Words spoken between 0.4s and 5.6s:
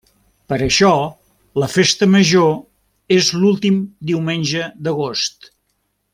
Per això la Festa Major és l'últim diumenge d'Agost.